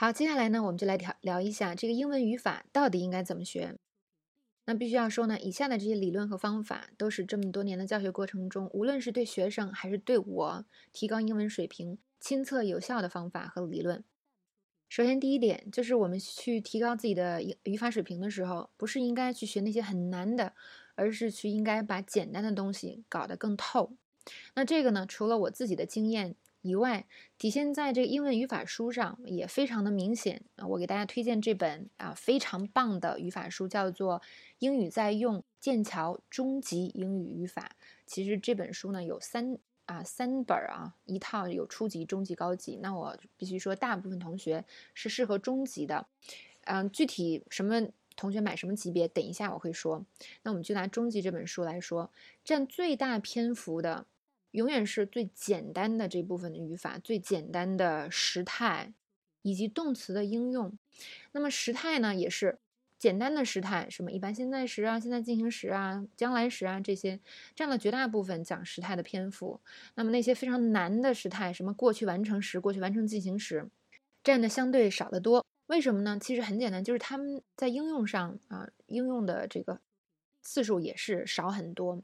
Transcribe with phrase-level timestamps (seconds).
[0.00, 3.76] 好，接下来呢，我们就来聊聊一下这个英文语法到底应该怎么学。
[4.64, 14.02] 那必须要说呢，以下的这些理论和方法都是这么多年的教学过程中，无论是对学生还是对我提高英文水平亲测有效的方法和理论。
[14.88, 20.54] 首先，第一点就是我们去提高自己的语法水平的时候，不是应该去学那些很难的，
[20.94, 23.92] 而是去应该把简单的东西搞得更透。
[24.54, 26.36] 那这个呢，除了我自己的经验。
[26.62, 27.06] 以外，
[27.38, 30.66] 体现在这个英文语法书上也非常的明显啊！
[30.66, 34.20] 我给大家推荐这本啊非常棒的语法书，叫做
[34.58, 37.72] 《英语在用：剑桥中级英语语法》。
[38.04, 42.76] 其实这本书呢有三啊三本啊，一套有初级、中级、高级。
[42.82, 46.08] 那我必须说，大部分同学是适合中级的。
[46.64, 50.04] 嗯，具体什么同学买什么级别，等一下我会说。
[50.42, 52.12] 那我们就拿中级这本书来说，
[52.44, 54.04] 占最大篇幅的。
[54.52, 58.92] 永远是最简单的这部分的语法，最简单的时态
[59.42, 60.76] 以及动词的应用。
[61.32, 62.58] 那么时态呢，也是
[62.98, 67.20] 简单的时态，什么一般现在时啊、现在进行时啊、将来时啊这些，
[67.54, 69.60] 占了绝大部分讲时态的篇幅。
[69.94, 73.70] 那么那些非常难的时态，什么过去完成时、过去完成进行时，
[74.22, 75.46] 占的相对少得多。
[75.68, 76.18] 为什么呢？
[76.20, 79.80] 其实很简单，就是他们在应用上啊，应用的这个
[80.42, 82.02] 次数也是少很多。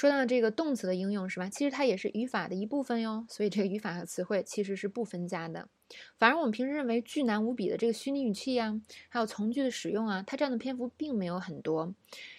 [0.00, 1.50] 说到这个动词的应用是吧？
[1.50, 3.26] 其实它也是语法的一部分哟。
[3.28, 5.68] 所以这个语法和词汇其实是不分家的。
[6.16, 11.94] 反而我们平时认为巨难无比的这个虚拟语气呀，还有从句的使用啊，它占的篇幅并没有很多。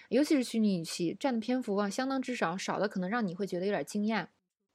[0.10, 4.30] 尤其是虚拟语气占的篇幅啊，相当之少，少的可能让你会觉得有点惊讶。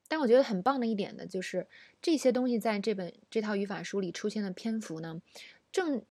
[0.07, 1.67] 但我觉得很棒的一点呢，就是
[2.01, 5.21] 这些东西在这本这套语法书里出现的篇幅呢，
[5.73, 6.05] 正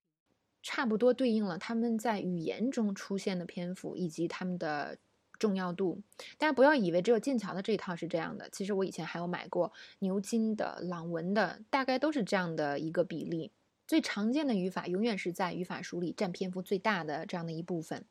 [0.64, 4.98] 差不多对应了他们在语言中出现的篇幅以及他们的。
[5.44, 6.02] 重要度，
[6.38, 8.48] 大家不要以为只有剑桥的这一套是这样的。
[8.50, 13.52] 其实我以前还有买过牛津的、朗文的，大概都是这样的一个比例。
[13.86, 18.06] 最常见的语法永远是在语法书里占篇幅最大的这样的一部分。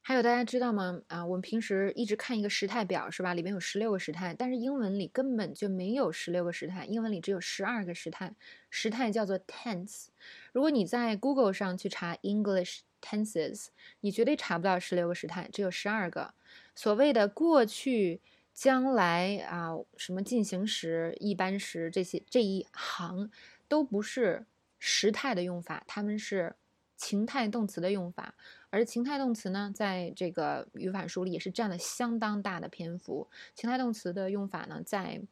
[0.00, 1.02] 还有大家知道吗？
[1.08, 3.34] 啊，我们平时一直看一个时态表是吧？
[3.34, 8.34] 里面有十六个时态，但是英文里根本就没有十六个时态，英文里只有十二个时态。
[8.70, 10.06] 时态叫做 tense。
[10.54, 13.68] 如果你在 Google 上去查 English tenses，
[14.00, 16.34] 你绝对查不到十六个时态，只有十二个。
[16.74, 18.20] 所谓的过去、
[18.54, 23.30] 将来啊，什么进行时、一般时这些这一行
[23.68, 24.46] 都不是
[24.78, 26.56] 时态的用法，它们是
[26.96, 28.34] 情态动词的用法。
[28.70, 33.28] 而情态动词呢，在这个语法书里也是占了相当大的篇幅。
[33.54, 35.22] 情态动词的用法呢，在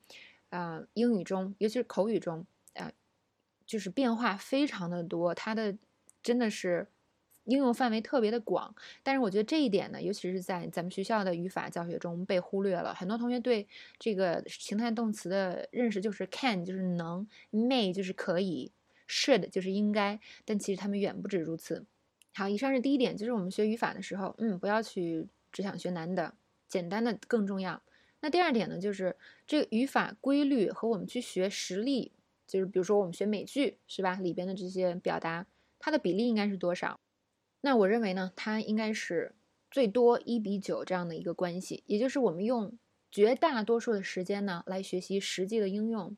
[0.50, 2.92] 呃英语中，尤其是口语中，呃，
[3.66, 5.76] 就是变化非常的多，它的
[6.22, 6.88] 真的是。
[7.46, 12.94] 应用范围特别的广，但是我觉得这一点呢，尤其是在咱们学校的语法教学中被忽略了。
[12.94, 13.66] 很多同学对
[13.98, 18.70] 这个形态动词的认识就是 can 就是能，may 就是可以
[19.08, 21.84] ，should 就是应该，但其实他们远不止如此。
[22.34, 26.34] 好，以上是第一点，就是我们学语法的时候，嗯，不要去只想学难的，
[26.68, 27.82] 简单的更重要。
[28.20, 32.12] 那第二点呢，就是这个语法规律和我们去学实例，
[32.46, 35.46] 就是比如说我们学美剧是吧，里边的这些表达，
[35.78, 36.98] 它的比例应该是多少？
[37.66, 39.34] 那我认为呢，它应该是
[39.72, 42.78] 最多一比九这样的一个关系，也就是我们用
[43.10, 46.16] 绝大多数的时间呢来学习实际的应用，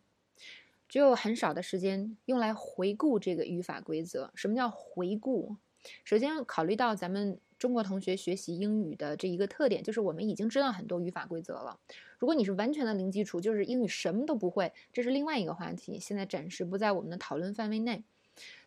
[0.91, 4.31] 只有很少的时间用来回顾这个语法规则。
[4.35, 5.57] 什么叫回顾？
[6.05, 11.81] 首先考虑到咱们中国同学学习英语的这一个特点，就是我们已经知道很多语法规则了。
[12.19, 18.05] 如果你是完全的零基础，就是英语什么都不会，这是另外一个话题，现在暂时不在我们的讨论范围内。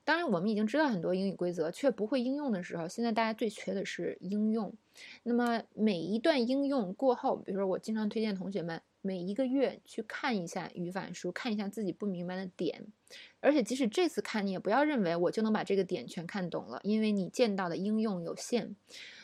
[0.03, 4.73] 当然，我们已经知道很多英语规则，却不会应用的时候，现在大家最缺的是应用。
[5.23, 12.87] 那么每一段应用过后，比如说我经常推荐同学们每一个月去看一下语法书，看一下自己不明白的点。
[13.39, 18.75] 而且即使这次看，你也不要认为我就能把这个点全看懂了，因为你见到的应用有限。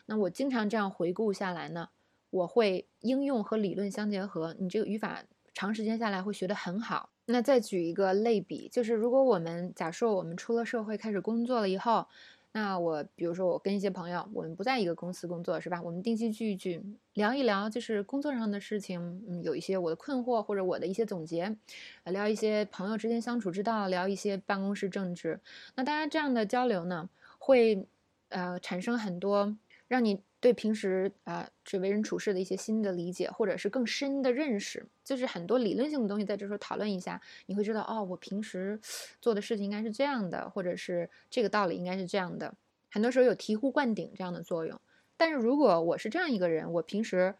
[0.06, 1.90] 那我经常这样回顾下来呢，
[2.30, 5.24] 我会应用和理论相结合，你这个语法
[5.54, 7.10] 长时间下来会学得很好。
[7.30, 12.08] 那再举一个类比，就是如果我们假设我们出了社会开始工作了以后，
[12.54, 15.82] 那我比如说我跟一些朋友，我们不在一个公司工作是吧？
[15.84, 16.82] 我们定期聚一聚，
[17.14, 21.58] 聊一聊就是工作上的事情，嗯，有一些我的困惑或者我的一些总结，
[22.06, 25.42] 聊一些朋友之间相处之道，聊一些办公室政治。
[25.76, 27.86] 那大家这样的交流呢，会
[28.30, 29.58] 呃产生很多
[29.88, 30.22] 让你。
[30.40, 38.80] 对平时啊，这为人处事的一些新的理解，或者是更深的认识，就是很多理论性的东西，在这时候讨论一下，你会知道哦，我平时
[39.20, 42.54] 做的事情应该是这样的，或者是这个道理应该是这样的。
[42.92, 44.80] 很多时候有醍醐灌顶这样的作用。
[45.18, 47.34] 但是如果我是这样一个人，我平时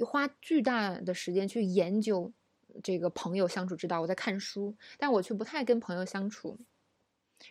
[0.00, 2.30] 花巨大的时间去研究
[2.82, 6.58] 这个朋友相处之道，我在看书，但我却不太跟朋友相处。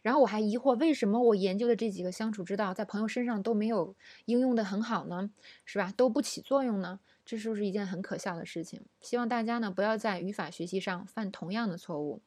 [0.02, 3.96] 然后我还疑惑，为什么我研究的这几个相处之道在朋友身上都没有
[4.26, 5.30] 应用的很好呢？
[5.66, 5.94] 是吧？
[5.96, 7.00] 都不起作用呢？
[7.26, 8.82] 这是不是一件很可笑的事情？
[9.02, 12.22] 希望大家呢不要在语法学习上犯同样的错误。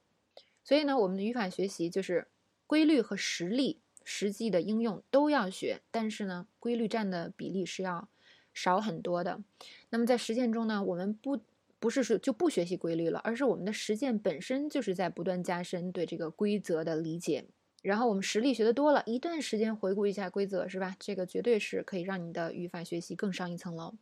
[0.62, 2.28] 所以呢，我们的语法学习就是
[2.66, 8.08] 规律和实例、实际的应用都要学，但是呢，规律占的比例是要
[8.54, 9.40] 少很多的。
[9.90, 11.40] 那么在实践中呢，我们不
[11.82, 17.46] 不是说就不学习规律了，而是我们的实践本身就是在不断加深对这个规则的理解。
[17.82, 20.94] 然后我们实例学的多了，一段时间回顾一下规则，是吧？
[21.00, 23.96] 这个绝对是可以让你的语法学习更上一层楼。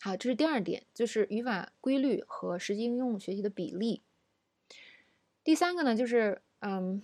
[0.00, 4.00] 好，这是第二点，就是语法规律和实际应用学习的比例。
[5.44, 7.02] 第三个呢，就是嗯，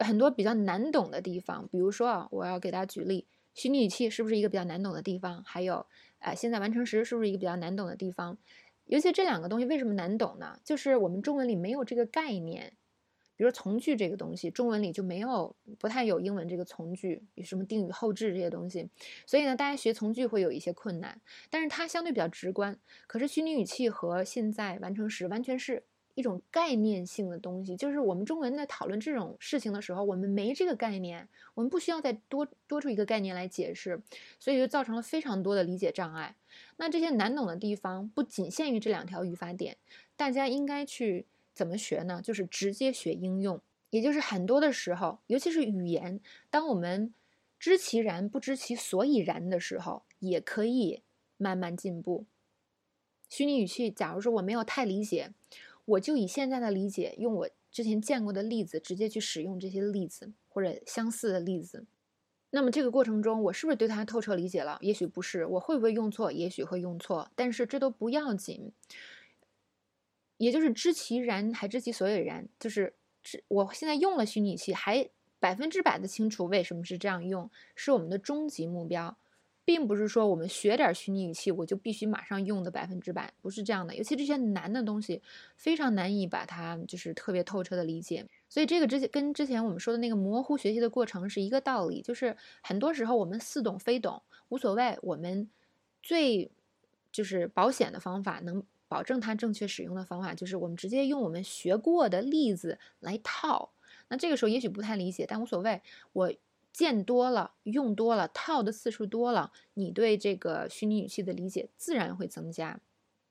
[0.00, 5.44] 很多比较难懂的地方，比如说啊，我要给大家举例，虚拟语气是不是一个比较难懂的地方？
[5.44, 5.86] 还有，
[6.18, 8.36] 呃，现在完成时是不是一个比较难懂的地方？
[8.86, 10.58] 尤其这两个东西为什么难懂呢？
[10.64, 12.74] 就是我们中文里没有这个概念。
[13.34, 18.88] 比如从句这个东西，中文里就没有，不太有英文这个从句，有什么定语后置这些东西，
[19.26, 21.20] 所以呢，大家学从句会有一些困难。
[21.50, 22.78] 但是它相对比较直观。
[23.08, 25.82] 可是虚拟语气和现在完成时完全是
[26.14, 34.00] 一种概念性的东西，就是我们中文在讨论这种事情的时候，我们没这个概念，我们不需要再多多出一个概念来解释，
[34.38, 36.36] 所以就造成了非常多的理解障碍。
[36.76, 39.76] 那这些难懂的地方不仅限于这两条语法点，
[40.16, 41.26] 大家应该去。
[41.54, 42.22] 怎么学呢？
[42.24, 43.60] 就是直接学应用，
[43.90, 46.18] 也就是很多的时候，尤其是语言，
[46.48, 47.12] 当我们
[47.58, 51.02] 知其然不知其所以然的时候，也可以
[51.36, 52.24] 慢慢进步。
[53.28, 55.34] 虚拟语气，假如说我没有太理解，
[55.84, 61.86] 我就以现在的理解，用我之前见过的例子，直接去使用这些例子或者相似的例子。
[62.50, 64.78] 那么这个过程中，我是不是对它透彻理解了？
[64.82, 65.46] 也许不是。
[65.46, 66.30] 我会不会用错？
[66.30, 67.30] 也许会用错。
[67.34, 68.72] 但是这都不要紧。
[70.36, 75.08] 也就是知其然还知其所以然，就是知我现在用了虚拟器，还
[75.40, 79.16] 百分之百的清楚为什么是这样用，是我们的终极目标，
[79.64, 83.94] 并不是说我们学点虚拟语气我就必须马上用的百分之百，不是这样的。
[83.94, 85.22] 尤其这些难的东西，
[85.56, 88.26] 非常难以把它就是特别透彻的理解。
[88.48, 95.48] 所以这个之前跟之前我们说的那个模糊学习的过程是一个道理，就是很多时候我们似懂非懂无所谓，我们
[96.02, 96.50] 最
[97.10, 98.62] 就是保险的方法能。
[98.88, 103.72] 保证它正确使用的方法就是我们直接用我们学过的例子来套。
[104.08, 105.80] 那这个时候也许不太理解，但无所谓。
[106.12, 106.30] 我
[106.72, 112.80] 见多了，用多了，套的次数多了，你对这个虚拟语气的理解自然会增加。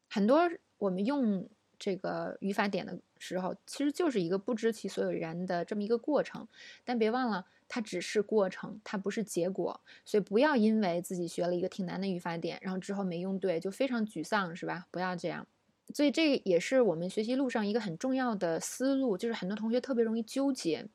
[0.09, 1.49] 很多我们用
[1.79, 6.47] 这个语法点的时候，其实就是一个不知其所以然的这么一个过程。
[6.83, 9.81] 但别忘了，它只是过程，它不是结果。
[10.05, 14.85] 所以不要因为自己学了一个挺难的语法点，然后之后没用对，就非常沮丧，是吧？
[14.91, 15.47] 不要这样。
[15.93, 20.88] 所以这也是我们学习路上一个很重要的思路，就是很多同学特别容易纠结，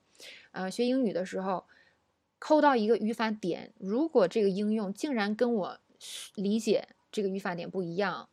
[0.52, 1.64] 呃，学英语的时候
[2.38, 5.78] 抠到一个语法点，如果这个应用竟然跟我
[6.34, 8.28] 理解这个语法点不一样，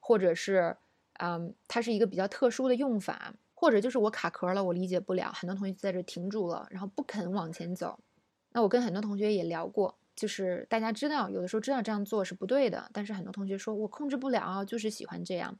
[0.00, 0.76] 或者是，
[1.14, 7.98] 嗯，它是一个比较特殊的用法，或者就是我卡壳了，我理解不了，很多同学在这停住了，然后不肯往前走。
[8.52, 9.98] 那我跟很多同学也聊过。
[10.16, 15.56] 就是大家知道，有的时候知道这样做是不对的，但是很多同学说我控制不了，就是喜欢这样，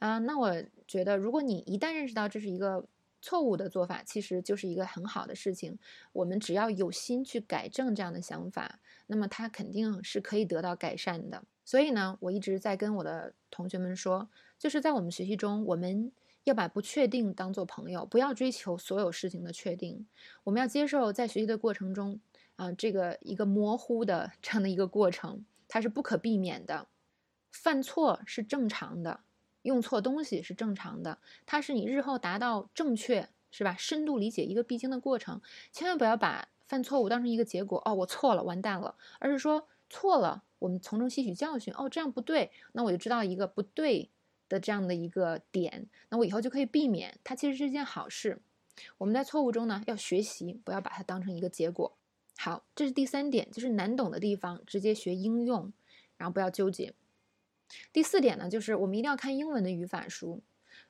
[0.00, 2.84] 啊，那我觉得如果你一旦认识到这是一个
[3.22, 5.78] 错误的做法，其实就是一个很好的事情。
[6.12, 11.44] 我们只要有心去改正这样的想法，那么它肯定是可以得到改善的。
[11.64, 16.12] 所以呢，我一直在跟我的同学们说，就是在我们学习中，我们
[16.44, 20.06] 要把不确定当做朋友，不要追求所有事情的确定，
[20.44, 22.20] 我们要接受在学习的过程中。
[22.56, 26.86] 啊，这个一个模糊的 这样的一个过程，它是不可避免的。
[27.50, 29.20] 犯错是正常的，
[29.62, 33.74] 用错东西是正常的，它是你日后达到正确，是吧？
[33.78, 35.40] 深度理解一个必经的过程。
[35.72, 38.96] 千万不要把犯错误当成一个结果，哦，我错了，完蛋了。
[39.18, 44.10] 而是说错了，我们从中吸取教训，哦，这样不对，那我就知道一个不对
[44.48, 47.18] 的这样的一个点，那我以后就可以避免。
[47.22, 48.40] 它其实是一件好事。
[48.98, 51.96] 我们在错误中呢，要学习，不要把它当成一个结果。
[52.38, 55.72] 好，这是第三点，就是难懂的地方直接学应用，
[56.16, 56.94] 然后不要纠结。
[57.92, 60.42] 第四点呢，就是我们一定要看英文的语法书。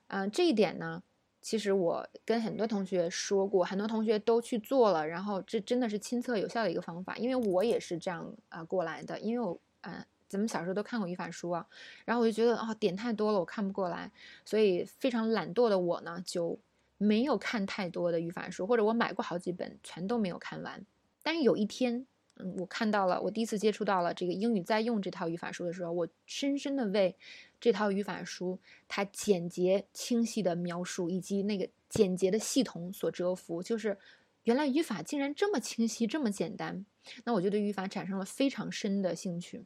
[0.07, 1.01] 嗯，这一点呢，
[1.41, 7.15] 其实我跟很多同学说过，很多同学都去做了，然后这真的是亲测有效的一个方法。
[7.17, 11.65] 因为我也是这样啊过来的，因为我嗯，咱们小时候都看过语法书啊，
[12.05, 14.11] 然后我就觉得哦点太多了，我看不过来，
[14.45, 16.59] 所以非常懒惰的我呢，就
[16.97, 20.85] 没有看太多的语法书，或者我买过好几本，全都没有看完。
[21.21, 22.05] 但是有一天，
[22.37, 27.15] 嗯，我看到了，我第一次接触到了这个英语在用这套语法书的时候，我深深的为
[27.59, 33.61] 这套语法书它简洁清晰的描述以及那个简洁的系统所折服。
[33.61, 33.97] 就是
[34.43, 36.85] 原来语法竟然这么清晰，这么简单，
[37.23, 39.63] 那我就对语法产生了非常深的兴趣。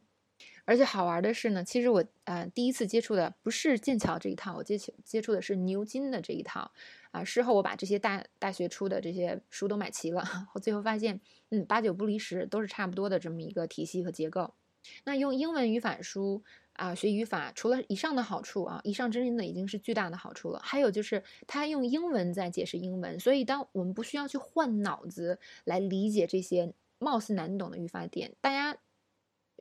[0.68, 6.70] 而且好玩的是呢，其实我呃第一次接触的不是剑桥这一套，我接接接触的是牛津的这一套。
[7.10, 10.22] 啊，事后我把这些大大学出的这些书都买齐了，
[10.52, 14.52] 我最后发现，嗯，八九不离十，都是差不多的这么一个体系和结构。
[15.04, 16.42] 那用英文语法书
[16.74, 20.60] 啊学语法，除了以上的好处啊，以上真的已经是巨大的好处了。
[20.62, 28.78] 还有就是它用英文在解释英文，所以当我们不需要去换脑子来理解这些貌似难懂的语法点，大家。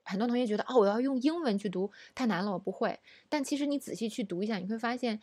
[0.07, 2.99] 很多同学觉得哦，我要用英文去读太难了，我不会。
[3.29, 5.19] 但其实你仔细去读一下，你会发现，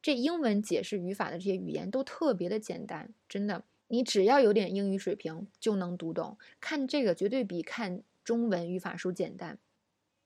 [0.00, 6.38] 这英文解释语法的这些语言都特别的简单，真的，你只要有点英语水平就能读懂。
[6.60, 9.58] 看这个绝对比看中文语法书简单。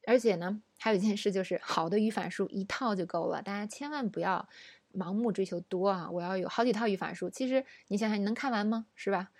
[0.07, 4.49] 而且呢，还有一件事就是，好的语法书一套就够了，大家千万不要
[4.95, 6.11] 盲目追求多啊！
[6.11, 8.87] 我要有好几套语法书，其实你想想，你能看完吗？
[8.95, 9.31] 是吧？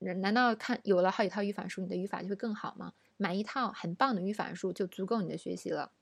[0.00, 2.92] 难道看有了好几套语法书，你的语法就会更好吗？
[3.18, 5.92] 买一套很棒的语法书就足够你的学习了。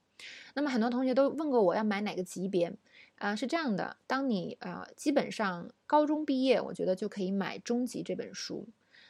[0.54, 2.75] 那么很多同学都问过我要买哪个级别，
[3.16, 8.68] 啊，是这样的，当你啊基本上高中毕业，我觉得就可以买中级这本书。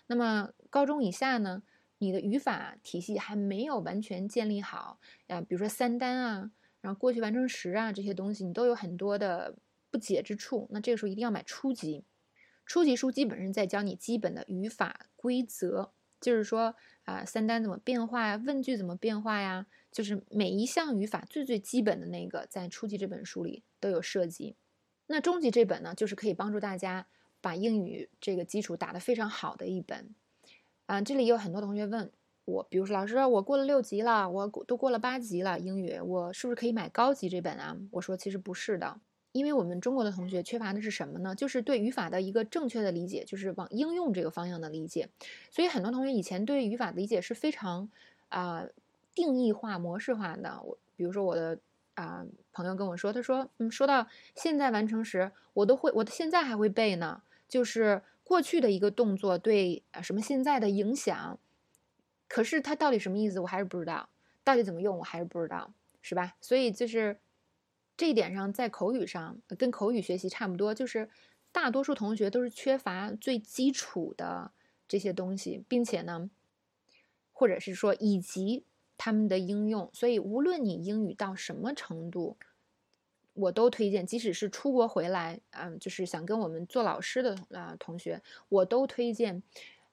[0.09, 1.63] 那么高中以下呢，
[1.99, 4.99] 你的语法体系还没有完全建立好，
[5.29, 9.55] 啊，比如说三单啊，然后过去完成时啊这些东西，你都有很多的
[9.93, 10.67] 不解之处。
[10.73, 12.03] 那这个时候一定要买初级，
[12.65, 15.93] 初级书基本上在教你基本的语法规则。
[16.19, 16.75] 就是说
[17.07, 18.43] 啊，三单怎么变化呀？
[18.45, 19.67] 问句怎么变化呀？
[19.91, 24.57] 就是每一项语法最最基本的那个，在初级这本书里都有涉及。
[25.07, 27.07] 那中级这本呢，就是可以帮助大家
[27.41, 30.15] 把英语这个基础打得非常好的一本。
[30.87, 32.11] 啊，这里有很多同学问
[32.45, 37.77] 我，比如说老师，我过了六级了，我都过了八级了，英语我是不是可以买高级这本啊？
[37.93, 39.01] 我说其实不是的。
[39.37, 41.35] 因为我们中国的同学缺乏的是什么呢？
[41.35, 45.11] 就是对语法的一个正确的理解，就是往应用这个方向的理解。
[45.51, 47.91] 所以很多同学以前对语法理解是非常
[48.31, 48.65] 啊
[49.15, 50.59] 定义化、模式化的。
[50.65, 51.59] 我比如说我的
[51.97, 57.21] 啊朋友跟我说，他说嗯，说到现在完成时，我都会，我现在还会背呢。
[57.47, 61.39] 就是过去的一个动作对啊什么现在的影响，
[62.27, 64.09] 可是它到底什么意思，我还是不知道。
[64.43, 66.35] 到底怎么用，我还是不知道，是吧？
[66.41, 67.19] 所以就是。
[67.97, 71.09] 这一点上，在口语上跟口语学习差不多，就是
[71.51, 74.53] 大多数同学都是缺乏最基础的
[74.87, 76.29] 这些东西，并且呢，
[77.33, 78.65] 或者是说以及
[78.99, 79.89] 他们的应用。
[79.95, 82.37] 所以，无论你英语到什么程度，
[83.33, 89.43] 我都推荐，即使是出国回来，嗯，就是想跟我们做老师的啊同学，我都推荐，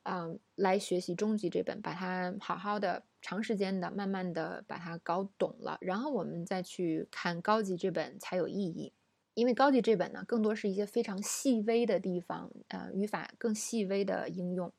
[0.04, 3.04] 嗯，来学习中级这本，把它好好的。
[3.24, 8.92] 长时间的、慢慢的把它搞懂了，然后我们再去看高级这本才有意义。
[9.34, 14.72] 因为高级这本呢，更多是一些非常细微的地方，呃，语法更细微的应用，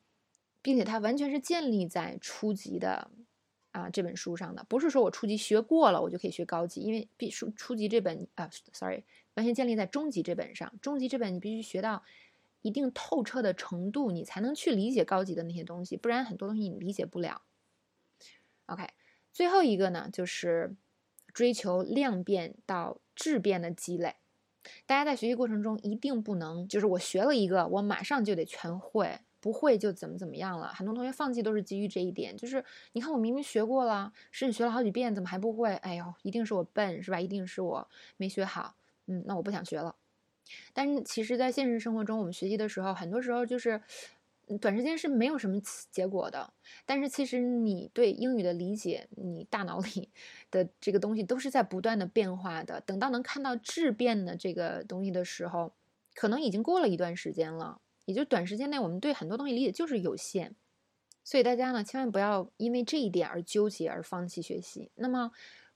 [0.60, 3.10] 并且它完全是建立在初级的
[3.72, 9.02] 啊这本书上的，不是说我初级学过了我就可以学高级，因为必书初级这本啊，sorry，
[9.34, 10.72] 完全建立在中级这本上。
[10.82, 12.04] 中级这本你必须学到
[12.60, 17.42] 一定透彻的程度，你才能去理解高级的那些东西，不然很多东西你理解不了。
[18.66, 18.88] OK，
[19.32, 20.74] 最后一个呢，就是
[21.32, 24.14] 追求量变到质变的积累。
[24.86, 30.68] 大家在学习过程中一定不能，就是我学了一个，我马上就得全会，不会就怎么怎么样了。
[30.68, 35.74] 很多同学放弃都是基于这一点，就是你看我明明学过了，甚至学了好几遍，怎么还不会？
[35.76, 37.20] 哎呦，一定是我笨，是吧？
[37.20, 38.74] 一定是我没学好。
[39.06, 39.94] 嗯，那我不想学了。
[40.72, 43.82] 但是其实，在现实生活中，我们学习的时候，很多时候就是。
[44.60, 45.60] 短时间是没有什么
[45.90, 46.52] 结果的，
[46.84, 50.10] 但是其实你对英语的理解，你大脑里
[50.50, 52.80] 的这个东西都是在不断的变化的。
[52.80, 55.72] 等到能看到质变的这个东西的时候，
[56.14, 57.80] 可能已经过了一段时间了。
[58.06, 60.54] 也就短时间内，我们对很多东西理解就是有限，
[61.24, 64.90] 所以大家呢，千万不要因为这一点而纠结而放弃学习。
[64.96, 65.32] 那么，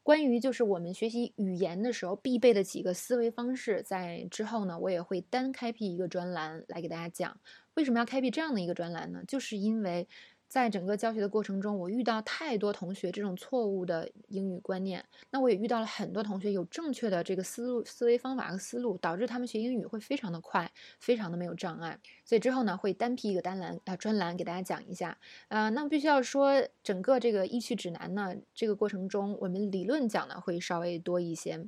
[0.08, 7.38] 关于就是我们学习语言的时候必备的几个思维方式，在之后呢，我也会单开辟一个专栏来给大家讲。
[7.74, 9.22] 为什么要开辟这样的一个专栏呢？
[9.28, 10.08] 就是因为，
[10.48, 22.00] 在整个教学的过程中，我遇到太多同学这种错误的英语观念，那我也遇到了很多同学有正确的这个思路、思维方法和思路，导致他们学英语会非常的快，非常的没有障碍。
[22.24, 25.18] 所以之后呢，会单批一个单栏啊专栏给大家讲一下。
[25.48, 31.66] 呃，那么必须要说，整个这个易趣指南呢，这个过程中，我们理论讲的会稍微多一些。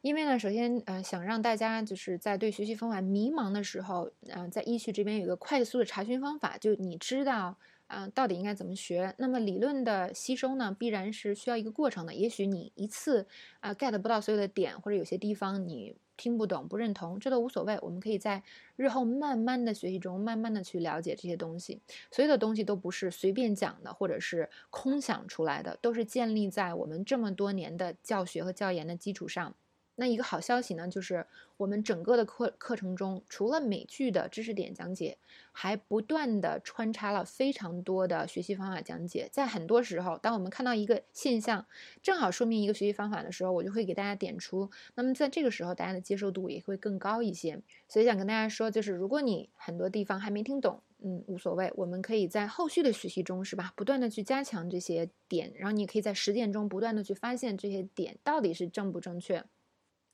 [0.00, 9.12] 因为呢，首先，呃，想让大家就是在对学习方法迷茫的时候，嗯，在易趣这边有一个快速的查询方法，就你知道，啊，到底应该怎么学。
[9.18, 12.14] 那么理论的吸收呢，必然是需要一个过程的。
[12.14, 13.26] 也许你一次
[13.60, 17.78] 啊 get 不到所有的点，或者有些地方你听不懂、不认同，这都无所谓。
[17.80, 18.42] 我们可以在
[18.76, 21.80] 日后慢慢的学习中，慢慢的去了解这些东西。
[22.10, 29.54] 所有的东西都不是随便讲的，或者是空想出来的，都是建立在我们这么多年的教学和教研的基础上。
[30.00, 31.26] 那一个好消息呢，就是
[31.56, 35.18] 我们整个的课课程中，除了美剧的知识点讲解，
[35.50, 39.28] 还不断的穿插了非常多的学习方法讲解。
[39.32, 41.66] 在很多时候，当我们看到一个现象，
[42.00, 44.70] 正好说明一个学习方法的时候，我就会给大家点出。
[44.94, 47.60] 那么在这个时候，大家的接受度也会更高一些。
[47.88, 53.72] 所以想跟大家说，就是如果你很多地方还没听懂，嗯，无所谓，我们可以在后续的学习中，是吧？
[53.74, 59.44] 不断的去加强这些点，然后你可以在实践中不断的去发现这些点到底是正不正确。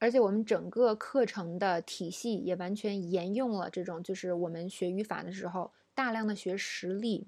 [0.05, 7.27] 而且我们整个课程的体系也完全沿用了这种，就是我们学语法的时候大量的学实例，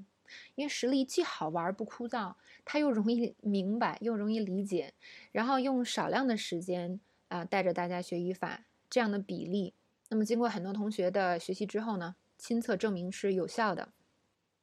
[0.57, 2.35] 因为实例既好玩不枯燥，
[2.67, 4.93] 它又容易明白又容易理解，
[5.33, 9.73] 然后用少量的时间啊带着大家学语法这样的比例，
[10.11, 13.89] 那么经过很多同学的学习之后呢，亲测证明是有效的。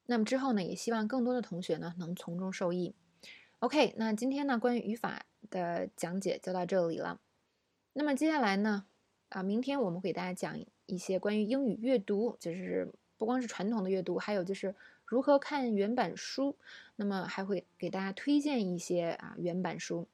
[0.06, 2.94] 那么之后呢，也希望更多的同学呢能从中受益。
[3.58, 7.20] OK，那今天呢关于语法的讲解就到这里了。
[7.94, 8.86] 那么接下来呢，
[9.30, 16.58] 啊，明天我们会给大家讲一些关于英语阅读，就是不光是传统的阅读，还有就是如何看原版书。
[16.96, 20.08] 那么还会给大家推荐一些啊原版书。